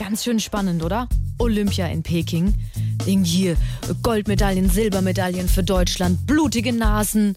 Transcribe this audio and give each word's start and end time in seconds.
Ganz 0.00 0.24
schön 0.24 0.40
spannend, 0.40 0.82
oder? 0.82 1.10
Olympia 1.36 1.86
in 1.88 2.02
Peking. 2.02 2.54
Irgendwie 3.04 3.28
hier 3.28 3.56
Goldmedaillen, 4.02 4.70
Silbermedaillen 4.70 5.46
für 5.46 5.62
Deutschland, 5.62 6.26
blutige 6.26 6.72
Nasen 6.72 7.34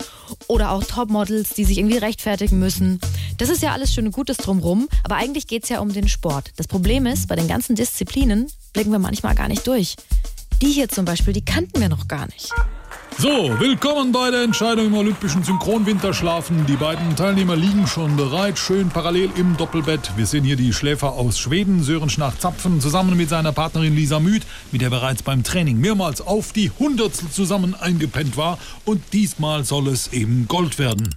oder 0.48 0.72
auch 0.72 0.82
Topmodels, 0.86 1.50
die 1.56 1.66
sich 1.66 1.78
irgendwie 1.78 1.98
rechtfertigen 1.98 2.60
müssen. 2.60 3.02
Das 3.38 3.50
ist 3.50 3.64
ja 3.64 3.74
alles 3.74 3.94
schön 3.94 4.10
Gutes 4.14 4.38
drumrum, 4.38 4.88
aber 5.04 5.18
eigentlich 5.18 5.48
geht 5.48 5.64
es 5.64 5.70
ja 5.70 5.82
um 5.82 5.92
den 5.92 6.08
Sport. 6.08 6.52
Das 6.56 6.70
Problem 6.70 7.06
ist, 7.06 7.28
bei 7.28 7.36
den 7.36 7.50
ganzen 7.50 7.76
Disziplinen 7.76 8.50
blicken 8.72 8.94
wir 8.94 9.00
manchmal 9.00 9.36
gar 9.36 9.50
nicht 9.50 9.68
durch. 9.68 9.98
Die 10.62 10.72
hier 10.72 10.88
zum 10.88 11.04
Beispiel, 11.04 11.34
die 11.34 11.44
kannten 11.44 11.82
wir 11.82 11.90
noch 11.90 12.08
gar 12.08 12.28
nicht. 12.28 12.50
So, 13.18 13.60
willkommen 13.60 14.12
bei 14.12 14.32
der 14.32 14.44
Entscheidung 14.44 14.88
im 14.88 14.96
Olympischen 14.96 15.44
Synchronwinterschlafen. 15.44 16.66
Die 16.66 16.76
beiden 16.76 17.16
Teilnehmer 17.16 17.56
liegen 17.56 17.88
schon 17.88 18.16
bereit, 18.18 18.58
schön 18.58 18.90
parallel 18.90 19.30
im 19.36 19.56
Doppelbett. 19.56 20.12
Wir 20.18 20.26
sehen 20.26 20.44
hier 20.44 20.56
die 20.56 20.74
Schläfer 20.74 21.14
aus 21.14 21.40
Schweden, 21.40 21.84
Sören 21.84 22.10
Schnach-Zapfen, 22.10 22.82
zusammen 22.82 23.16
mit 23.16 23.30
seiner 23.30 23.52
Partnerin 23.52 23.96
Lisa 23.96 24.20
Müth, 24.20 24.44
mit 24.72 24.82
der 24.82 24.90
bereits 24.90 25.24
beim 25.24 25.44
Training 25.44 25.80
mehrmals 25.80 26.22
auf 26.22 26.52
die 26.52 26.72
Hundertstel 26.80 27.30
zusammen 27.30 27.76
eingepennt 27.76 28.36
war. 28.36 28.58
Und 28.84 29.02
diesmal 29.14 29.64
soll 29.64 29.88
es 29.88 30.12
eben 30.12 30.48
Gold 30.48 30.80
werden. 30.80 31.14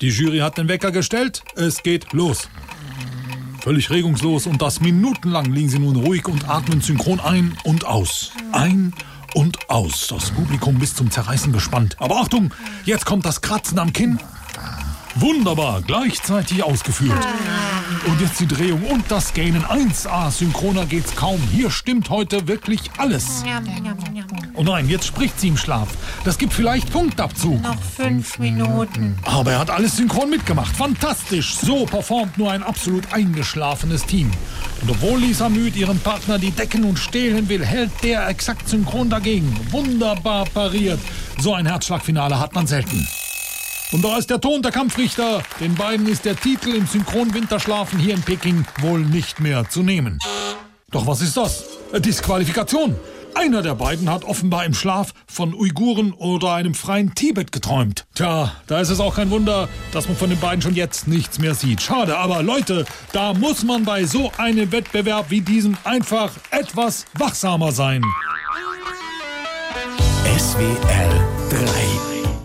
Die 0.00 0.08
Jury 0.08 0.38
hat 0.38 0.58
den 0.58 0.68
Wecker 0.68 0.90
gestellt, 0.90 1.42
es 1.56 1.82
geht 1.82 2.12
los. 2.12 2.48
Völlig 3.60 3.88
regungslos 3.88 4.46
und 4.46 4.60
das 4.60 4.80
minutenlang 4.80 5.46
liegen 5.52 5.70
sie 5.70 5.78
nun 5.78 5.96
ruhig 5.96 6.28
und 6.28 6.48
atmen 6.48 6.82
synchron 6.82 7.20
ein 7.20 7.56
und 7.64 7.86
aus. 7.86 8.32
Ein 8.52 8.92
und 8.92 8.94
aus. 8.94 9.13
Das 10.08 10.30
Publikum 10.30 10.78
bis 10.78 10.94
zum 10.94 11.10
Zerreißen 11.10 11.52
gespannt. 11.52 11.96
Aber 11.98 12.20
Achtung, 12.20 12.52
jetzt 12.84 13.04
kommt 13.04 13.24
das 13.24 13.40
Kratzen 13.40 13.78
am 13.78 13.92
Kinn. 13.92 14.18
Wunderbar, 15.16 15.80
gleichzeitig 15.86 16.64
ausgeführt. 16.64 17.24
Und 18.06 18.20
jetzt 18.20 18.40
die 18.40 18.48
Drehung 18.48 18.82
und 18.84 19.04
das 19.08 19.32
Gähnen 19.32 19.64
1A. 19.64 20.30
Synchroner 20.32 20.86
geht's 20.86 21.14
kaum. 21.14 21.40
Hier 21.52 21.70
stimmt 21.70 22.10
heute 22.10 22.48
wirklich 22.48 22.90
alles. 22.98 23.44
Oh 24.54 24.64
nein, 24.64 24.88
jetzt 24.88 25.06
spricht 25.06 25.38
sie 25.38 25.48
im 25.48 25.56
Schlaf. 25.56 25.88
Das 26.24 26.36
gibt 26.36 26.52
vielleicht 26.52 26.92
Punktabzug. 26.92 27.62
Noch 27.62 27.80
fünf 27.80 28.40
Minuten. 28.40 29.16
Aber 29.22 29.52
er 29.52 29.60
hat 29.60 29.70
alles 29.70 29.96
synchron 29.96 30.30
mitgemacht. 30.30 30.76
Fantastisch. 30.76 31.54
So 31.54 31.86
performt 31.86 32.36
nur 32.36 32.50
ein 32.50 32.64
absolut 32.64 33.12
eingeschlafenes 33.12 34.04
Team. 34.06 34.32
Und 34.82 34.90
obwohl 34.90 35.20
Lisa 35.20 35.48
Müd 35.48 35.76
ihren 35.76 36.00
Partner 36.00 36.40
die 36.40 36.50
Decken 36.50 36.82
und 36.82 36.98
stehlen 36.98 37.48
will, 37.48 37.64
hält 37.64 37.92
der 38.02 38.28
exakt 38.28 38.68
synchron 38.68 39.10
dagegen. 39.10 39.56
Wunderbar 39.70 40.44
pariert. 40.46 41.00
So 41.38 41.54
ein 41.54 41.66
Herzschlagfinale 41.66 42.40
hat 42.40 42.54
man 42.54 42.66
selten. 42.66 43.06
Und 43.94 44.04
da 44.04 44.18
ist 44.18 44.28
der 44.28 44.40
Ton 44.40 44.60
der 44.60 44.72
Kampfrichter. 44.72 45.40
Den 45.60 45.76
beiden 45.76 46.08
ist 46.08 46.24
der 46.24 46.34
Titel 46.34 46.70
im 46.70 46.84
Synchron-Winterschlafen 46.84 47.96
hier 48.00 48.14
in 48.14 48.22
Peking 48.22 48.64
wohl 48.80 48.98
nicht 48.98 49.38
mehr 49.38 49.68
zu 49.68 49.84
nehmen. 49.84 50.18
Doch 50.90 51.06
was 51.06 51.20
ist 51.20 51.36
das? 51.36 51.62
Disqualifikation. 52.00 52.96
Einer 53.36 53.62
der 53.62 53.76
beiden 53.76 54.10
hat 54.10 54.24
offenbar 54.24 54.64
im 54.64 54.74
Schlaf 54.74 55.14
von 55.28 55.54
Uiguren 55.54 56.12
oder 56.12 56.54
einem 56.54 56.74
freien 56.74 57.14
Tibet 57.14 57.52
geträumt. 57.52 58.04
Tja, 58.16 58.50
da 58.66 58.80
ist 58.80 58.90
es 58.90 58.98
auch 58.98 59.14
kein 59.14 59.30
Wunder, 59.30 59.68
dass 59.92 60.08
man 60.08 60.16
von 60.16 60.28
den 60.28 60.40
beiden 60.40 60.60
schon 60.60 60.74
jetzt 60.74 61.06
nichts 61.06 61.38
mehr 61.38 61.54
sieht. 61.54 61.80
Schade, 61.80 62.18
aber 62.18 62.42
Leute, 62.42 62.86
da 63.12 63.32
muss 63.32 63.62
man 63.62 63.84
bei 63.84 64.06
so 64.06 64.32
einem 64.38 64.72
Wettbewerb 64.72 65.26
wie 65.28 65.40
diesem 65.40 65.76
einfach 65.84 66.32
etwas 66.50 67.06
wachsamer 67.16 67.70
sein. 67.70 68.02
SWR 70.36 71.28
3 71.48 72.13